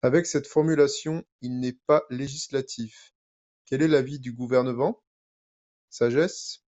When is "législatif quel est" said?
2.08-3.88